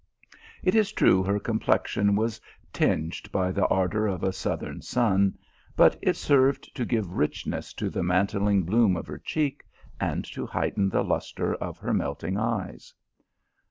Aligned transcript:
It 0.63 0.73
is 0.73 0.91
true, 0.91 1.21
her 1.21 1.39
complexion 1.39 2.15
was 2.15 2.41
tinged 2.73 3.31
by 3.31 3.51
the 3.51 3.67
nidour 3.67 4.11
of 4.11 4.23
a 4.23 4.33
southern 4.33 4.81
sun, 4.81 5.37
but 5.75 5.95
it 6.01 6.15
served 6.15 6.73
to 6.75 6.85
give 6.85 7.11
rich 7.13 7.45
ness 7.45 7.71
to 7.73 7.87
the 7.87 8.01
mantling 8.01 8.63
bloom 8.63 8.95
of 8.97 9.05
her 9.05 9.19
cheek, 9.19 9.63
and 9.99 10.25
to 10.33 10.47
heighten 10.47 10.89
the 10.89 11.03
lustre 11.03 11.53
of 11.53 11.77
her 11.77 11.93
melting 11.93 12.35
eyes. 12.39 12.95